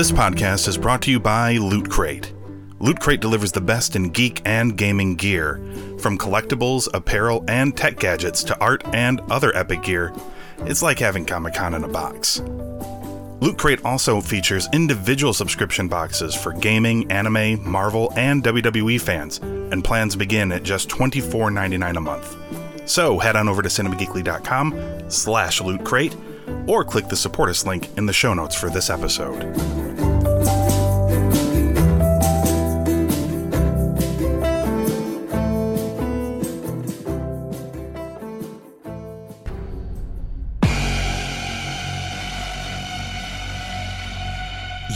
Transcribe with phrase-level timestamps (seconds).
[0.00, 2.32] This podcast is brought to you by Loot Crate.
[2.78, 5.60] Loot Crate delivers the best in geek and gaming gear,
[5.98, 10.14] from collectibles, apparel, and tech gadgets to art and other epic gear.
[10.60, 12.40] It's like having Comic Con in a box.
[13.42, 19.84] Loot Crate also features individual subscription boxes for gaming, anime, Marvel, and WWE fans, and
[19.84, 22.88] plans begin at just $24.99 a month.
[22.88, 26.16] So head on over to cinemageekly.com slash loot crate
[26.66, 29.89] or click the support us link in the show notes for this episode.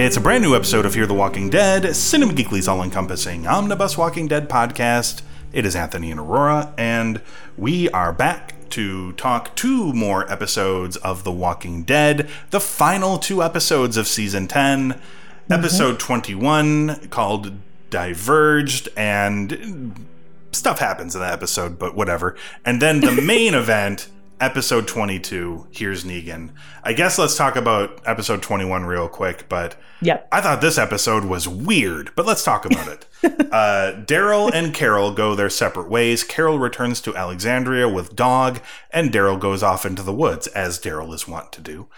[0.00, 3.98] It's a brand new episode of Hear the Walking Dead, Cinema Geekly's all encompassing omnibus
[3.98, 5.22] Walking Dead podcast.
[5.52, 7.20] It is Anthony and Aurora, and
[7.56, 13.42] we are back to talk two more episodes of The Walking Dead, the final two
[13.42, 15.52] episodes of season 10, mm-hmm.
[15.52, 17.54] episode 21 called
[17.90, 20.06] Diverged, and
[20.52, 22.36] stuff happens in that episode, but whatever.
[22.64, 24.08] And then the main event,
[24.40, 26.50] episode 22, Here's Negan.
[26.82, 30.28] I guess let's talk about episode 21 real quick, but Yep.
[30.30, 33.06] I thought this episode was weird, but let's talk about it.
[33.52, 36.22] uh, Daryl and Carol go their separate ways.
[36.22, 38.60] Carol returns to Alexandria with Dog,
[38.92, 41.88] and Daryl goes off into the woods, as Daryl is wont to do.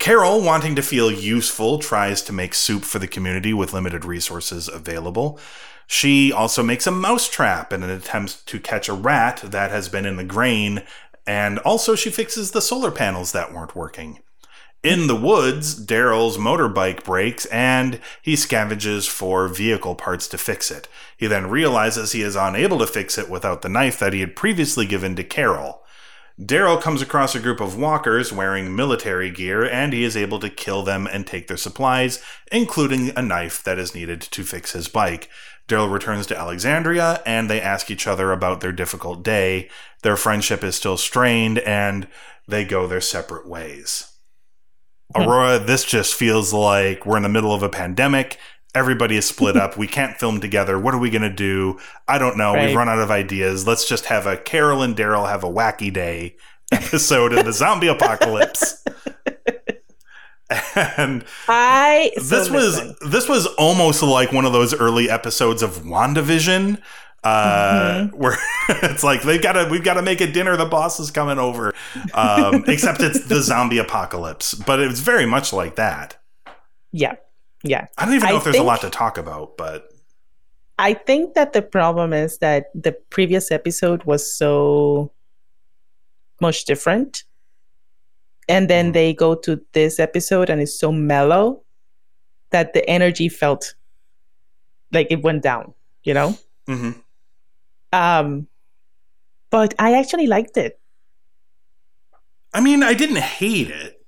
[0.00, 4.66] Carol, wanting to feel useful, tries to make soup for the community with limited resources
[4.66, 5.38] available.
[5.86, 10.06] She also makes a mousetrap in an attempt to catch a rat that has been
[10.06, 10.84] in the grain,
[11.30, 14.18] and also she fixes the solar panels that weren't working.
[14.82, 20.88] In the woods, Daryl's motorbike breaks and he scavenges for vehicle parts to fix it.
[21.16, 24.34] He then realizes he is unable to fix it without the knife that he had
[24.34, 25.84] previously given to Carol.
[26.40, 30.48] Daryl comes across a group of walkers wearing military gear and he is able to
[30.48, 34.88] kill them and take their supplies, including a knife that is needed to fix his
[34.88, 35.28] bike.
[35.68, 39.68] Daryl returns to Alexandria and they ask each other about their difficult day.
[40.02, 42.08] Their friendship is still strained and
[42.48, 44.10] they go their separate ways.
[45.14, 45.22] Hmm.
[45.22, 48.38] Aurora, this just feels like we're in the middle of a pandemic.
[48.74, 49.76] Everybody is split up.
[49.80, 50.78] We can't film together.
[50.78, 51.78] What are we going to do?
[52.06, 52.52] I don't know.
[52.52, 53.66] We've run out of ideas.
[53.66, 56.36] Let's just have a Carol and Daryl have a wacky day
[56.72, 58.84] episode in the zombie apocalypse.
[60.96, 65.78] and I so this was this was almost like one of those early episodes of
[65.78, 66.80] WandaVision.
[67.22, 68.38] Uh, where
[68.68, 71.38] it's like they've got to we've got to make a dinner the boss is coming
[71.38, 71.74] over
[72.14, 76.16] um, except it's the zombie apocalypse but it's very much like that
[76.92, 77.16] yeah,
[77.62, 77.86] yeah.
[77.98, 79.88] i don't even know I if there's a lot to talk about but
[80.78, 85.12] I think that the problem is that the previous episode was so
[86.40, 87.24] much different,
[88.48, 88.92] and then Mhm.
[88.94, 91.62] they go to this episode and it's so mellow
[92.48, 93.74] that the energy felt
[94.90, 95.74] like it went down.
[96.02, 96.38] You know.
[96.66, 96.94] mhm.
[97.92, 98.48] Um,
[99.50, 100.80] but I actually liked it.
[102.54, 104.04] i mean i didn't hate it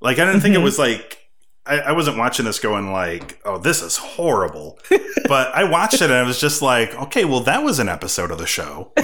[0.00, 0.64] like i didn't think it Mhm.
[0.64, 1.27] was like
[1.68, 4.78] I, I wasn't watching this going like oh this is horrible.
[5.28, 8.30] But i watched it and i was just like okay well that was an episode
[8.30, 8.92] of the show.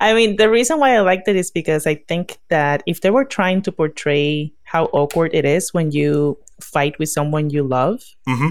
[0.00, 3.10] I mean, the reason why I liked it is because I think that if they
[3.10, 8.02] were trying to portray how awkward it is when you fight with someone you love,
[8.26, 8.48] hmm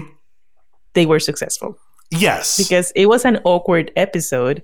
[0.94, 1.76] they were successful.
[2.10, 2.56] Yes.
[2.56, 4.62] Because it was an awkward episode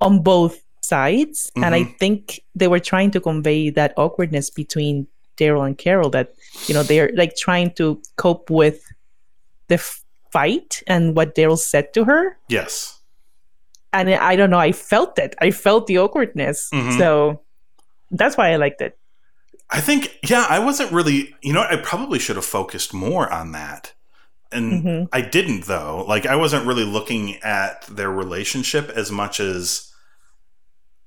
[0.00, 1.52] on both sides.
[1.56, 5.06] And I think they were trying to convey that awkwardness between
[5.36, 6.34] Daryl and Carol that,
[6.66, 8.84] you know, they're like trying to cope with
[9.68, 9.78] the
[10.32, 12.36] fight and what Daryl said to her.
[12.48, 12.98] yes
[13.94, 15.34] and I don't know, I felt it.
[15.38, 16.70] I felt the awkwardness.
[16.72, 16.96] Mhm.
[16.96, 17.42] So
[18.10, 18.96] that's why I liked it.
[19.68, 23.52] I think, yeah, I wasn't really, you know, I probably should have focused more on
[23.52, 23.92] that.
[24.50, 25.08] And Mhm.
[25.12, 26.06] I didn't, though.
[26.08, 29.91] Like, I wasn't really looking at their relationship as much as,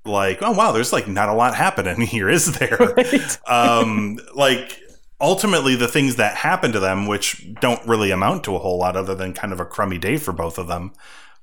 [0.06, 2.76] like, oh, wow, there's like not a lot happening here, is there?
[2.96, 3.38] Right?
[3.48, 4.80] um, like,
[5.20, 8.96] ultimately, the things that happen to them, which don't really amount to a whole lot
[8.96, 10.92] other than kind of a crummy day for both of them,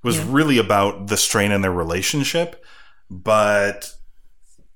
[0.04, 0.26] was Yeah.
[0.28, 2.64] really about the strain in their relationship.
[3.10, 3.94] But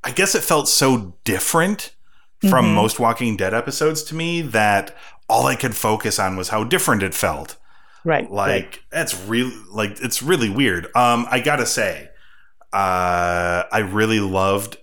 [0.03, 1.91] I guess it felt so different
[2.49, 2.73] from Mhm.
[2.75, 4.95] most Walking Dead episodes to me that
[5.27, 7.55] all I could focus on was how different it felt.
[8.05, 8.31] Right.
[8.31, 8.79] Like right.
[8.91, 10.85] that's really like it's really weird.
[10.95, 12.09] Um, I gotta say,
[12.73, 14.77] uh, I really loved.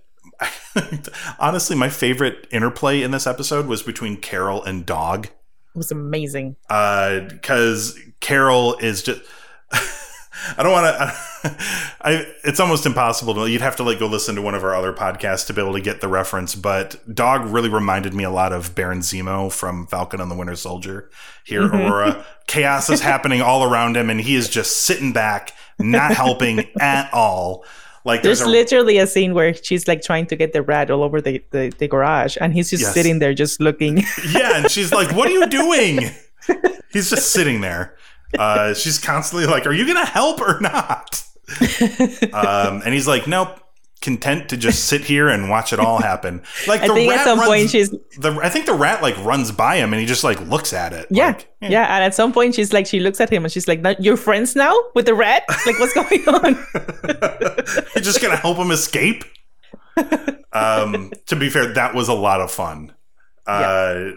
[1.39, 6.55] honestly, my favorite interplay in this episode was between Carol and Dog, it was amazing.
[6.67, 9.21] because Carol is just.
[9.71, 11.13] I don't want to.
[12.01, 12.25] I.
[12.43, 13.49] It's almost impossible to.
[13.49, 15.73] You'd have to like go listen to one of our other podcasts to be able
[15.73, 16.55] to get the reference.
[16.55, 20.55] But Dog really reminded me a lot of Baron Zemo from Falcon and the Winter
[20.55, 21.09] Soldier.
[21.45, 21.89] Here, Mhm.
[21.89, 26.65] Aurora, chaos is happening all around him, and he is just sitting back, not helping
[26.79, 27.63] at all.
[28.03, 30.91] Like There's there's, a literally a scene where she's like trying to get the rat
[30.91, 32.93] all over the, the, the garage, and he's just Yes.
[32.93, 34.03] sitting there just looking.
[34.31, 36.11] yeah, and she's like, "What are you doing?"
[36.93, 37.95] He's just sitting there.
[38.37, 41.23] Uh, she's constantly like, "Are you gonna help or not?"
[42.33, 43.59] Um, and he's like, "Nope."
[44.01, 46.43] Content to just sit here and watch it all happen.
[46.67, 49.01] Like I the think rat at some runs, point she's the I think the rat
[49.01, 51.07] like runs by him and he just like looks at it.
[51.09, 51.69] yeah like, eh.
[51.71, 53.95] yeah, and at some point she's like she looks at him and she's like, "Now-
[53.97, 55.43] "You're friends now with the rat?
[55.65, 56.55] Like what's going on?"
[57.95, 59.23] You're just gonna help him escape.
[60.53, 62.93] Um, to be fair, that was a lot of fun.
[63.47, 64.11] Uh,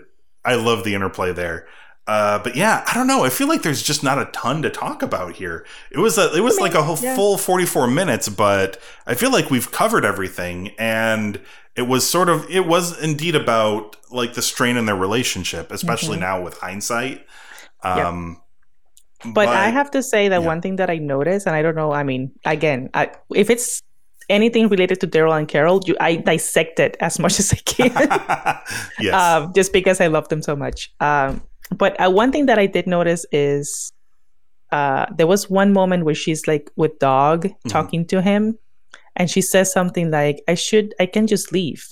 [0.45, 1.67] I love the interplay there.
[2.09, 3.23] Uh, but yeah, I don't know.
[3.23, 5.67] I feel like there's just not a ton to talk about here.
[5.91, 7.15] It was a, it was like a whole yeah.
[7.15, 11.39] full 44 minutes, but I feel like we've covered everything, and
[11.77, 16.17] it was sort of it was indeed about like the strain in their relationship, especially
[16.17, 16.21] Mhm.
[16.21, 17.27] now with hindsight.
[17.85, 18.09] Yeah.
[18.09, 18.41] Um,
[19.35, 20.47] But, I have to say that yeah.
[20.47, 23.83] one thing that I noticed, and I don't know, I mean, again, I, if it's
[24.29, 27.91] anything related to Daryl and Carol, you, I dissect it as much as I can,
[29.01, 29.15] yes.
[29.15, 30.95] um, just because I love them so much.
[31.01, 31.43] Um,
[31.77, 33.93] but uh, one thing that I did notice is
[34.73, 37.69] uh, there was one moment where she's like with Dog Mm-hmm.
[37.69, 38.59] talking to him,
[39.17, 41.85] and she says something like, "I should, I can just leave."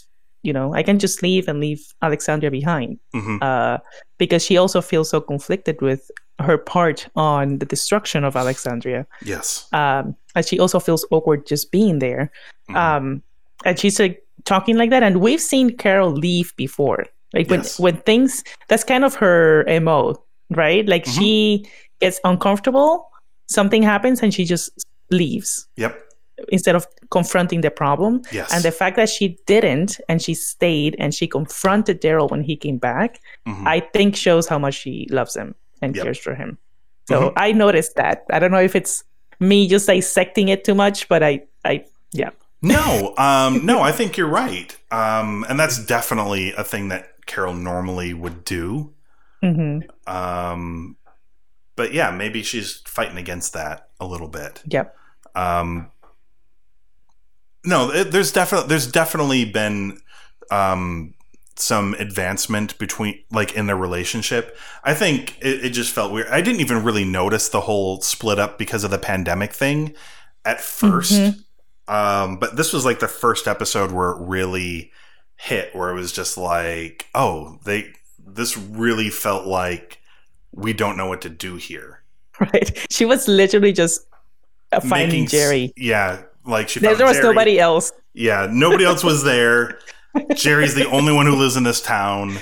[0.42, 3.42] You know, I can just leave and leave Alexandria behind Mhm.
[3.42, 3.78] uh,
[4.18, 6.08] because she also feels so conflicted with
[6.38, 9.06] her part on the destruction of Alexandria.
[9.24, 9.66] Yes.
[9.72, 12.30] Um, and she also feels awkward just being there.
[12.70, 12.76] Mhm.
[12.76, 13.22] Um,
[13.64, 15.02] and she's like talking like that.
[15.02, 17.06] And we've seen Carol leave before.
[17.34, 17.78] Like when, Yes.
[17.78, 20.14] when things, that's kind of her MO,
[20.50, 20.86] right?
[20.86, 21.18] Like Mhm.
[21.18, 21.66] she
[22.00, 23.08] gets uncomfortable,
[23.48, 24.70] something happens, and she just
[25.10, 25.98] leaves Yep.
[26.48, 28.22] instead of confronting the problem.
[28.32, 28.52] Yes.
[28.52, 32.56] And the fact that she didn't and she stayed and she confronted Daryl when he
[32.56, 33.66] came back, Mhm.
[33.66, 36.04] I think shows how much she loves him and Yep.
[36.04, 36.58] cares for him.
[37.08, 37.32] So Mhm.
[37.36, 38.24] I noticed that.
[38.30, 39.04] I don't know if it's
[39.40, 42.30] me just dissecting it too much, but I, I, yeah,
[42.62, 44.74] No, um, no, I think you're right.
[44.90, 48.94] Um, and that's definitely a thing that Carol normally would do.
[49.42, 50.96] hmm Um,
[51.76, 54.62] but yeah, maybe she's fighting against that a little bit.
[54.66, 54.96] yep,
[55.34, 55.90] Um,
[57.64, 59.98] no, it, there's definitely there's definitely been
[60.50, 61.14] um,
[61.56, 64.56] some advancement between like in their relationship.
[64.84, 66.28] I think it, it just felt weird.
[66.28, 69.94] I didn't even really notice the whole split up because of the pandemic thing
[70.44, 71.42] at 1st Mhm.
[71.88, 74.90] Um, but this was like the first episode where it really
[75.36, 77.92] hit, where it was just like, oh, they
[78.26, 80.00] this really felt like
[80.52, 82.02] we don't know what to do here.
[82.40, 82.86] right.
[82.90, 84.06] She was literally just
[84.72, 85.72] uh, finding Making Jerry.
[85.76, 87.28] yeah, like she There, there was Jerry.
[87.28, 87.92] nobody else.
[88.14, 89.78] Yeah, nobody else was there.
[90.34, 92.38] Jerry's the only one who lives in this town.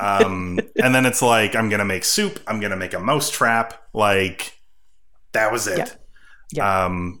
[0.00, 2.40] Um, and then it's like, I'm gonna make soup.
[2.46, 3.80] I'm gonna make a mouse trap.
[3.92, 4.58] Like
[5.32, 5.78] that was it.
[5.78, 5.86] Yeah.
[6.52, 6.84] Yeah.
[6.86, 7.20] Um,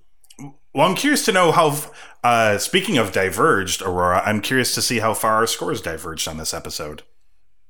[0.76, 1.76] well, I'm curious to know how.
[2.22, 6.36] Uh, speaking of diverged, Aurora, I'm curious to see how far our scores diverged on
[6.38, 7.02] this episode.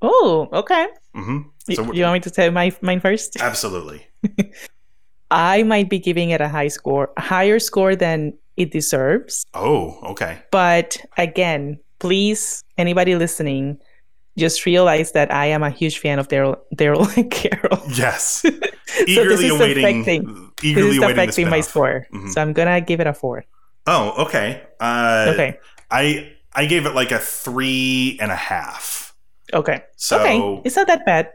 [0.03, 0.87] Oh, okay.
[1.15, 3.37] hmm Y- So you want me to tell my mine first?
[3.41, 4.07] absolutely.
[5.31, 9.45] I might be giving it a high score, a higher score than it deserves.
[9.55, 10.39] Oh, okay.
[10.51, 13.79] But again, please, anybody listening,
[14.39, 17.83] just realize that I am a huge fan of Daryl, Daryl and Carol.
[17.95, 18.45] Yes.
[19.07, 20.01] Eagerly awaiting.
[20.03, 22.33] affecting- Eagerly awaiting affecting my score, Mhm.
[22.33, 23.45] so I'm gonna give it a four.
[23.87, 24.63] Oh, okay.
[24.81, 25.59] Uh, Okay,
[25.91, 29.15] I I gave it like a three and a half.
[29.53, 30.63] okay, So okay.
[30.65, 31.31] It's not that bad.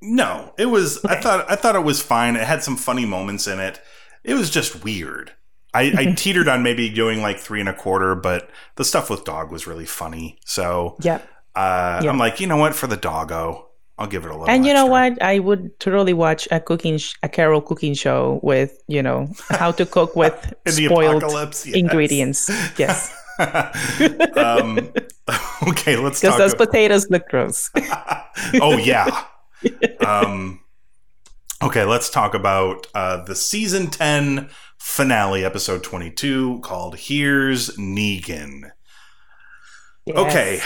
[0.00, 1.04] no, it was.
[1.04, 2.36] I thought I thought it was fine.
[2.36, 3.80] It had some funny moments in it.
[4.24, 5.32] It was just weird.
[5.74, 9.24] I, I teetered on maybe doing like three and a quarter, but the stuff with
[9.24, 10.38] dog was really funny.
[10.44, 11.20] So Yeah.
[11.54, 12.10] uh, Yeah.
[12.10, 12.74] I'm like, you know what?
[12.74, 13.68] For the doggo,
[14.00, 14.48] I'll give it a little.
[14.48, 15.22] And you know what?
[15.22, 19.72] I would totally watch a cooking, sh- a Carol cooking show with you know how
[19.72, 21.66] to cook with spoiled yes.
[21.66, 22.50] ingredients.
[22.78, 24.90] Yes, um,
[25.68, 27.70] okay, let's because those potatoes look gross.
[28.62, 29.24] oh yeah.
[30.00, 30.60] um,
[31.62, 38.70] okay, let's talk about uh, the season ten finale, episode twenty-two, called "Here's Negan."
[40.16, 40.60] Okay,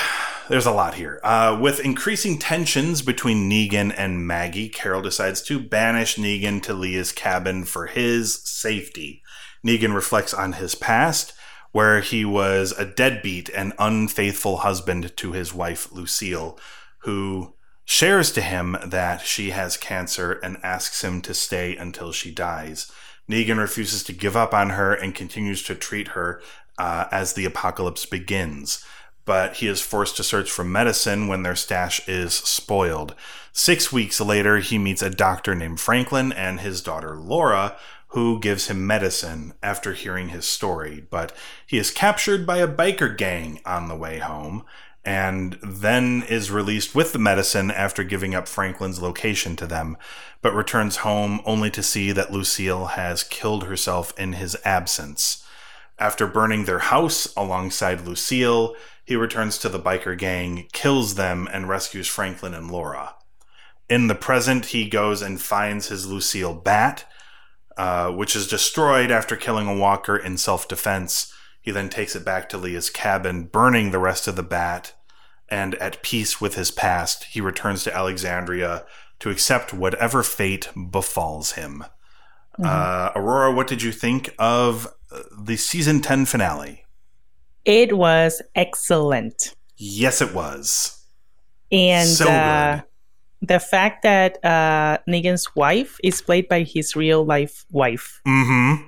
[0.49, 1.21] There's a lot here.
[1.23, 7.13] Uh, with increasing tensions between Negan and Maggie, Carol decides to banish Negan to Leah's
[7.13, 9.23] cabin for his safety.
[9.67, 11.33] Negan reflects on his past,
[11.73, 16.59] where he was a deadbeat and unfaithful husband to his wife, Lucille,
[16.99, 17.55] who
[17.87, 22.93] shares to him that she has cancer and asks him to stay until she dies.
[23.31, 26.43] Negan refuses to give up on her and continues to treat her
[26.77, 28.85] uh, as the apocalypse begins.
[29.25, 33.15] But he is forced to search for medicine when their stash is spoiled.
[33.53, 37.77] Six weeks later, he meets a doctor named Franklin and his daughter Laura,
[38.09, 41.07] who gives him medicine after hearing his story.
[41.09, 41.35] But
[41.67, 44.65] he is captured by a biker gang on the way home
[45.05, 49.97] and then is released with the medicine after giving up Franklin's location to them,
[50.41, 55.44] but returns home only to see that Lucille has killed herself in his absence.
[55.99, 58.75] After burning their house alongside Lucille,
[59.05, 63.15] he returns to the biker gang, kills them, and rescues Franklin and Laura.
[63.89, 67.05] In the present, he goes and finds his Lucille bat,
[67.77, 71.33] uh, which is destroyed after killing a walker in self defense.
[71.61, 74.95] He then takes it back to Leah's cabin, burning the rest of the bat,
[75.49, 78.85] and at peace with his past, he returns to Alexandria
[79.21, 81.85] to accept whatever fate befalls him.
[82.59, 82.65] Mm-hmm.
[82.65, 84.89] Uh, Aurora, what did you think of
[85.37, 86.85] the season 10 finale?
[87.65, 89.55] It was excellent.
[89.77, 91.05] Yes, it was.
[91.73, 92.81] And so uh,
[93.43, 98.87] the fact that uh, Negan's wife is played by his real life wife mm-hmm.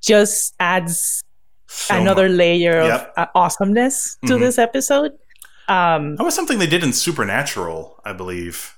[0.00, 1.24] just adds
[1.66, 3.12] so another layer yep.
[3.16, 4.44] of uh, awesomeness to mm-hmm.
[4.44, 5.12] this episode.
[5.68, 8.77] Um, that was something they did in Supernatural, I believe.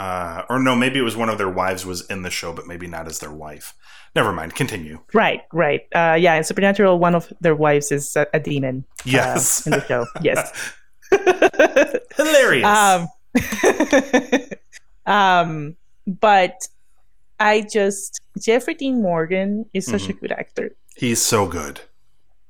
[0.00, 2.66] Uh, or no, maybe it was one of their wives was in the show, but
[2.66, 3.74] maybe not as their wife.
[4.16, 4.54] Never mind.
[4.54, 5.00] Continue.
[5.12, 5.82] Right, right.
[5.94, 8.86] Uh, yeah, in Supernatural, one of their wives is a, a demon.
[9.00, 10.06] Uh, yes, uh, in the show.
[10.22, 10.72] Yes.
[12.16, 12.64] Hilarious.
[12.66, 13.08] Um,
[15.12, 15.76] um,
[16.06, 16.66] but
[17.38, 20.12] I just Jeffrey Dean Morgan is such mm-hmm.
[20.12, 20.74] a good actor.
[20.96, 21.82] He's so good.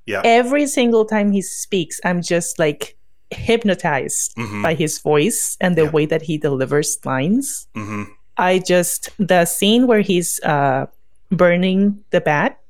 [0.07, 0.23] Yeah.
[0.25, 2.97] Every single time he speaks, I'm just like
[3.31, 4.63] hypnotized mm-hmm.
[4.63, 5.91] by his voice and the yeah.
[5.91, 7.69] way that he delivers lines.
[7.77, 8.05] Mm-hmm.
[8.37, 10.87] I just the scene where he's uh,
[11.31, 12.61] burning the bat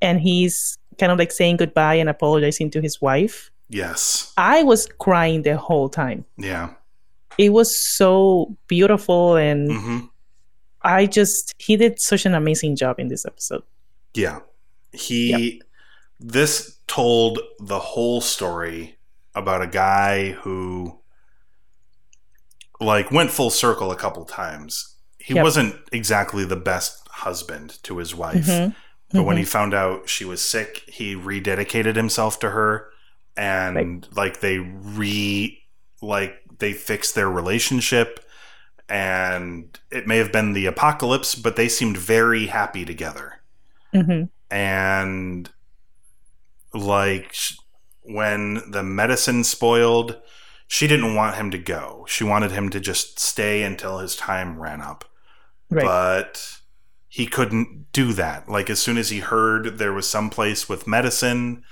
[0.00, 3.50] and he's kind of like saying goodbye and apologizing to his wife.
[3.68, 4.32] Yes.
[4.36, 6.24] I was crying the whole time.
[6.36, 6.70] Yeah.
[7.38, 9.98] It was so beautiful and mm-hmm.
[10.82, 13.62] I just he did such an amazing job in this episode.
[14.14, 14.40] Yeah.
[14.92, 15.62] He yep.
[16.20, 18.98] this told the whole story
[19.34, 20.98] about a guy who
[22.80, 24.96] like went full circle a couple times.
[25.18, 25.44] He yep.
[25.44, 28.46] wasn't exactly the best husband to his wife.
[28.46, 28.72] Mm-hmm.
[29.10, 29.26] But mm-hmm.
[29.26, 32.88] when he found out she was sick, he rededicated himself to her
[33.36, 34.16] and right.
[34.16, 35.58] like they re
[36.00, 38.24] like they fixed their relationship
[38.88, 43.40] and it may have been the apocalypse, but they seemed very happy together.
[43.94, 44.24] Mm-hmm.
[44.54, 45.50] And
[46.74, 47.34] like
[48.02, 50.18] when the medicine spoiled,
[50.66, 52.04] she didn't want him to go.
[52.08, 55.04] She wanted him to just stay until his time ran up.
[55.70, 55.84] Right.
[55.84, 56.58] But
[57.08, 58.48] he couldn't do that.
[58.48, 61.62] Like as soon as he heard there was some place with medicine,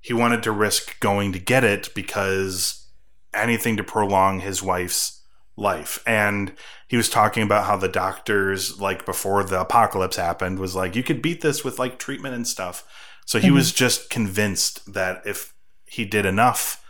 [0.00, 2.88] he wanted to risk going to get it because
[3.32, 5.22] anything to prolong his wife's
[5.56, 6.02] life.
[6.06, 6.52] And
[6.88, 11.02] he was talking about how the doctors, like before the apocalypse happened, was like, you
[11.02, 12.84] could beat this with like treatment and stuff.
[13.26, 13.56] So he mm-hmm.
[13.56, 15.52] was just convinced that if
[15.90, 16.84] he did enough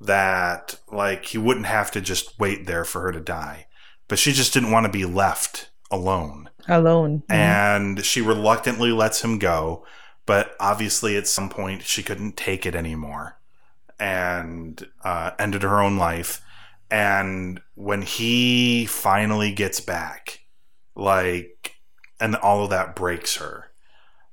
[0.00, 3.66] that like he wouldn't have to just wait there for her to die.
[4.08, 6.50] But she just didn't want to be left alone.
[6.68, 7.22] Alone.
[7.28, 9.84] And she reluctantly lets him go,
[10.26, 13.38] but obviously at some point she couldn't take it anymore
[13.98, 16.42] and uh, ended her own life.
[16.90, 20.40] And when he finally gets back,
[20.94, 21.76] like,
[22.20, 23.70] and all of that breaks her.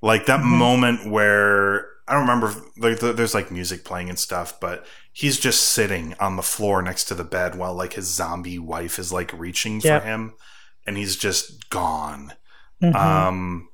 [0.02, 0.58] Like that mm-hmm.
[0.58, 2.54] moment where I don't remember.
[2.78, 7.06] Like, there's like music playing and stuff, but he's just sitting on the floor next
[7.06, 10.02] to the bed while like his zombie wife is like reaching yep.
[10.02, 10.34] for him,
[10.86, 12.34] and he's just gone.
[12.84, 12.98] Mm-hmm.
[12.98, 13.70] Um,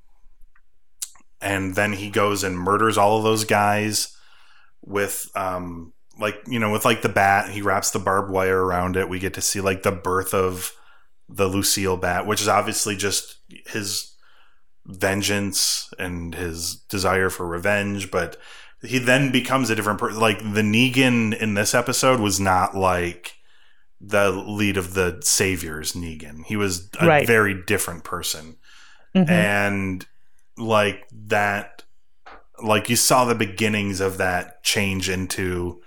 [1.42, 4.16] and then he goes and murders all of those guys
[4.86, 7.50] with um, like you know, with like the bat.
[7.50, 9.10] He wraps the barbed wire around it.
[9.10, 10.74] We get to see like the birth of
[11.28, 14.14] the Lucille bat, which is obviously just his
[14.88, 18.38] vengeance and his desire for revenge, but
[18.82, 20.20] he then becomes a different person.
[20.20, 23.36] Like the Negan in this episode was not like
[24.00, 26.46] the lead of the Saviors Negan.
[26.46, 27.28] He was a right.
[27.28, 28.58] very different person.
[29.16, 29.30] Mm-hmm.
[29.30, 30.06] And
[30.58, 31.84] like that
[32.62, 35.82] like you saw the beginnings of that change into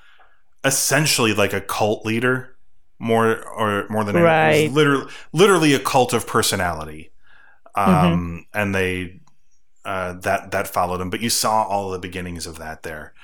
[0.65, 2.57] essentially like a cult leader
[2.99, 4.67] more or more than Right.
[4.67, 7.10] it literally literally a cult of personality
[7.75, 9.21] um and they
[9.85, 11.11] uh that that followed him.
[11.11, 13.15] But you saw all the beginnings of that there.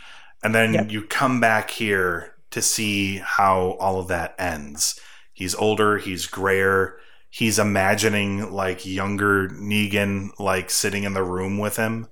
[0.42, 0.90] And then Yep.
[0.90, 5.00] you come back here to see how all of that ends.
[5.32, 6.98] He's older he's grayer.
[7.30, 12.08] He's imagining like younger negan like sitting in the room with him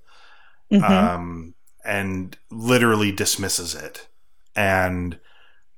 [0.70, 1.14] Mhm.
[1.14, 4.08] um, and literally dismisses it
[4.56, 5.18] and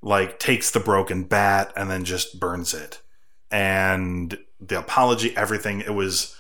[0.02, 3.02] like takes the broken bat and then just burns it.
[3.50, 6.36] And the apology everything it was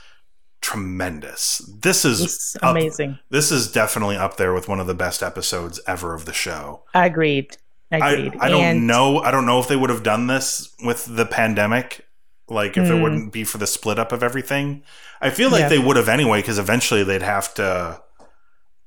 [0.66, 3.18] tremendous this is it's up- amazing.
[3.30, 6.82] this is definitely up there with one of the best episodes ever of the show
[6.94, 7.56] Agreed.
[7.92, 8.36] I, Agreed.
[8.40, 11.24] I don't And- know i don't know if they would have done this with the
[11.26, 12.04] pandemic
[12.48, 13.02] like if it Mm.
[13.02, 14.82] wouldn't be for the split up of everything
[15.20, 15.68] i feel like Yeah.
[15.68, 18.00] they would have anyway because eventually they'd have to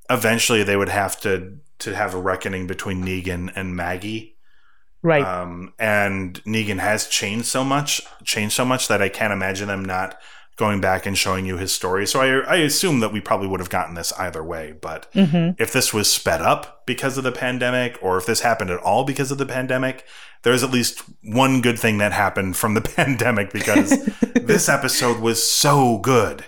[0.10, 4.36] eventually they would have to to have a reckoning between negan and maggie
[5.02, 5.24] Right.
[5.24, 9.84] um, and negan has changed so much changed so much that i can't imagine them
[9.86, 10.18] not
[10.60, 13.60] going back and showing you his story so i, I assume that we probably would
[13.62, 17.32] have gotten this either way but hmm if this was sped up because of the
[17.32, 20.06] pandemic or if this happened at all because of the pandemic,
[20.44, 23.90] there's at least one good thing that happened from the pandemic because
[24.34, 26.46] this episode was so good.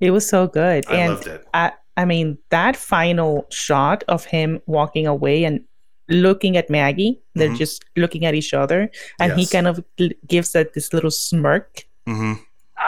[0.00, 0.84] It was so good.
[0.88, 1.44] I and loved it.
[1.52, 5.60] I, I mean, that final shot of him walking away and
[6.08, 7.58] looking at Maggie, they're Mhm.
[7.58, 8.90] just looking at each other,
[9.20, 9.84] and he kind of
[10.26, 11.84] gives that this little smirk.
[12.06, 12.34] hmm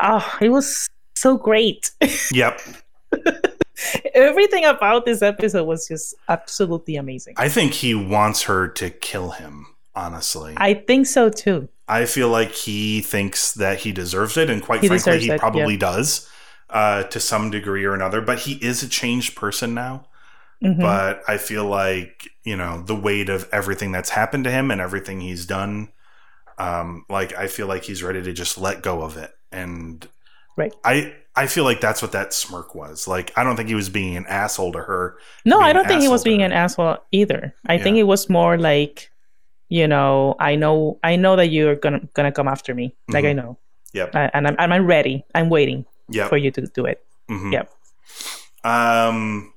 [0.02, 1.90] Oh, it was so great.
[2.32, 2.60] Yep.
[4.14, 7.34] Everything about this episode was just absolutely amazing.
[7.36, 10.54] I think he wants her to kill him, honestly.
[10.56, 11.68] I think so too.
[11.88, 15.40] I feel like he thinks that he deserves it, and quite He frankly, he it,
[15.40, 16.28] probably does
[16.68, 18.20] uh, to some degree or another.
[18.20, 20.06] But he is a changed person now.
[20.62, 20.78] Mhm.
[20.78, 24.78] but I feel like you know the weight of everything that's happened to him and
[24.78, 25.88] everything he's done.
[26.58, 30.06] Um, like I feel like he's ready to just let go of it, and
[30.56, 30.74] Right.
[30.84, 33.06] I I feel like that's what that smirk was.
[33.08, 35.16] Like I don't think he was being an asshole to her.
[35.44, 36.46] no, I don't think he was being her.
[36.46, 37.54] an asshole either.
[37.66, 39.10] I think it was more like,
[39.68, 42.94] you know, I know, I know that you're gonna gonna come after me.
[43.08, 43.36] Like I Mhm.
[43.36, 43.58] know,
[43.94, 44.14] Yep.
[44.14, 45.24] I, and I'm, I'm ready.
[45.34, 46.28] I'm waiting Yep.
[46.28, 47.02] for you to do it.
[47.30, 47.52] Mhm.
[47.52, 47.70] Yep.
[48.64, 49.52] Um.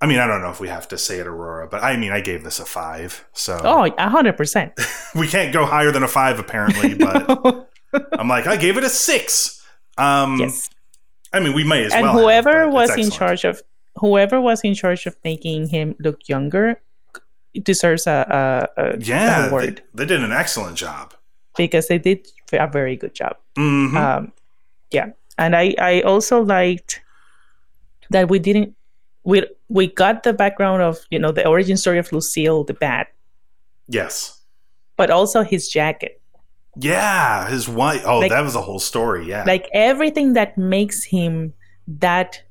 [0.00, 2.12] I mean, I don't know if we have to say it, Aurora, but I mean,
[2.12, 4.72] I gave this a five, so Oh, a hundred percent.
[5.16, 6.94] we can't go higher than a five, apparently.
[6.94, 7.68] But
[8.12, 9.64] I'm like, I gave it a six.
[9.96, 10.68] Um, yes.
[11.32, 12.12] I mean, we may as and well.
[12.12, 13.62] And whoever but was in charge of
[13.96, 16.80] whoever was in charge of making him look younger
[17.62, 21.14] deserves a, a, a yeah, they, award they did an excellent job.
[21.56, 23.36] because they did a very good job.
[23.56, 23.94] Mhm.
[23.96, 24.32] Um,
[24.90, 27.02] yeah, and I I also liked
[28.10, 28.74] that we didn't
[29.24, 33.08] we we got the background of you know the origin story of Lucille the bat,
[33.88, 34.40] yes,
[34.96, 36.17] but also his jacket,
[36.80, 38.02] yeah, his wife.
[38.06, 39.26] Oh, Like- that was a whole story.
[39.26, 41.52] Yeah, like everything that makes him
[41.86, 42.42] that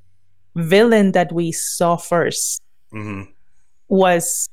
[0.55, 2.61] villain that we saw first
[2.91, 3.21] hmm
[3.89, 4.49] was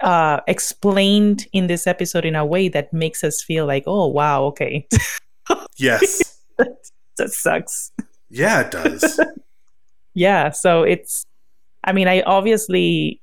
[0.00, 4.42] uh explained in this episode in a way that makes us feel like oh wow
[4.44, 4.86] okay
[5.76, 7.92] yes, that sucks
[8.30, 9.20] yeah, it does.
[10.14, 11.26] yeah so it's
[11.84, 13.20] i mean i obviously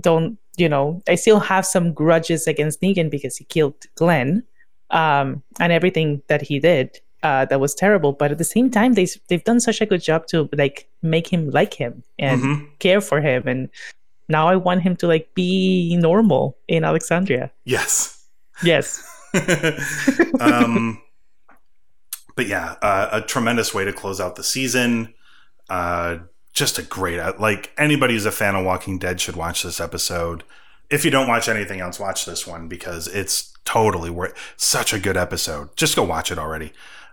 [0.00, 4.42] don't you know i still have some grudges against negan because he killed glenn
[4.90, 8.94] um and everything that he did uh that was terrible but at the same time
[8.94, 12.68] they they've done such a good job to like make him like him and Mhm.
[12.78, 13.68] care for him and
[14.28, 18.24] now i want him to like be normal in alexandria Yes.
[18.62, 19.02] yes
[20.40, 21.00] um,
[22.36, 25.14] but yeah, uh, a tremendous way to close out the season.
[25.68, 26.18] Uh,
[26.52, 30.42] just a great, like anybody who's a fan of Walking Dead should watch this episode.
[30.90, 34.34] If you don't watch anything else, watch this one because it's totally worth.
[34.56, 35.76] Such a good episode.
[35.76, 36.72] Just go watch it already.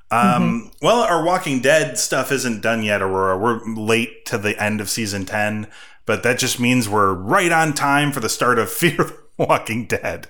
[0.09, 3.37] Um, Well, our Walking Dead stuff isn't done yet, Aurora.
[3.37, 5.67] We're late to the end of season ten,
[6.05, 9.85] but that just means we're right on time for the start of Fear the Walking
[9.85, 10.27] Dead.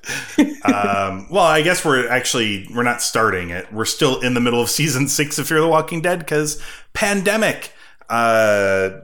[0.65, 3.71] um, well, I guess we're actually we're not starting it.
[3.71, 6.61] We're still in the middle of season six of Fear the Walking Dead because
[6.93, 7.71] pandemic.
[8.09, 9.01] Uh,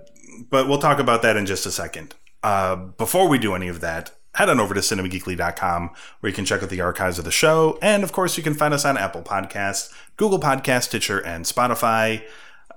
[0.49, 2.15] but we'll talk about that in just a second.
[2.41, 6.45] Uh, before we do any of that, head on over to cinemageekly.com where you can
[6.45, 7.77] check out the archives of the show.
[7.81, 12.23] And of course, you can find us on Apple Podcasts, Google Podcasts, Stitcher, and Spotify,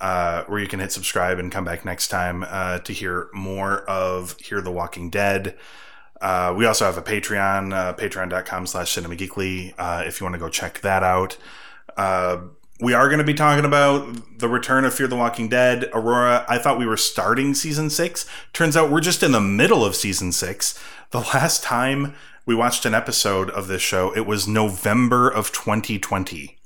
[0.01, 3.81] uh, where you can hit subscribe and come back next time uh, to hear more
[3.89, 5.57] of Hear the Walking Dead.
[6.21, 10.41] Uh, we also have a Patreon, uh, patreon.com slash cinemageekly, uh, if you want to
[10.41, 11.37] go check that out.
[11.97, 12.39] Uh,
[12.81, 15.89] we are going to be talking about the return of Fear the Walking Dead.
[15.95, 18.27] Aurora, I thought we were starting season six.
[18.53, 20.79] Turns out we're just in the middle of season six.
[21.11, 22.15] The last time
[22.47, 24.13] we watched an episode of this show.
[24.17, 26.57] It was November of 2020.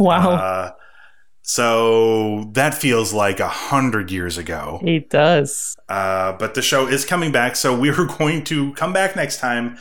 [0.00, 0.30] Wow.
[0.32, 0.72] Uh,
[1.42, 4.80] so that feels like a hundred years ago.
[4.84, 5.76] it does.
[5.88, 9.38] Uh, but the show is coming back, so we are going to come back next
[9.38, 9.78] time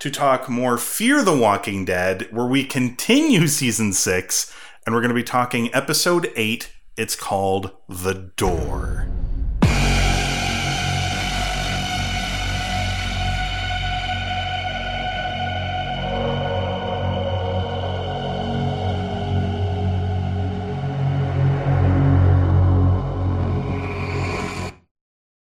[0.00, 4.52] to talk more Fear the Walking Dead, where we continue season six,
[4.84, 6.72] and we're going to be talking episode eight.
[6.96, 9.17] It's called The Door.